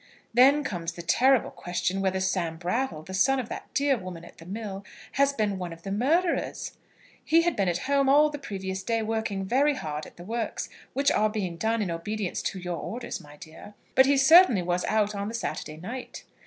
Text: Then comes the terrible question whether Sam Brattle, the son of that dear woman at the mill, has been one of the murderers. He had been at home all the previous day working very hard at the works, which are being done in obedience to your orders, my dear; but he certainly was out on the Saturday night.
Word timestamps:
Then 0.33 0.63
comes 0.63 0.93
the 0.93 1.03
terrible 1.03 1.51
question 1.51 2.01
whether 2.01 2.19
Sam 2.19 2.57
Brattle, 2.57 3.03
the 3.03 3.13
son 3.13 3.39
of 3.39 3.49
that 3.49 3.71
dear 3.75 3.99
woman 3.99 4.25
at 4.25 4.39
the 4.39 4.47
mill, 4.47 4.83
has 5.11 5.31
been 5.31 5.59
one 5.59 5.71
of 5.71 5.83
the 5.83 5.91
murderers. 5.91 6.71
He 7.23 7.43
had 7.43 7.55
been 7.55 7.69
at 7.69 7.77
home 7.85 8.09
all 8.09 8.31
the 8.31 8.39
previous 8.39 8.81
day 8.81 9.03
working 9.03 9.45
very 9.45 9.75
hard 9.75 10.07
at 10.07 10.17
the 10.17 10.23
works, 10.23 10.69
which 10.93 11.11
are 11.11 11.29
being 11.29 11.55
done 11.55 11.83
in 11.83 11.91
obedience 11.91 12.41
to 12.41 12.57
your 12.57 12.77
orders, 12.77 13.21
my 13.21 13.37
dear; 13.37 13.75
but 13.93 14.07
he 14.07 14.17
certainly 14.17 14.63
was 14.63 14.85
out 14.85 15.13
on 15.13 15.27
the 15.27 15.35
Saturday 15.35 15.77
night. 15.77 16.23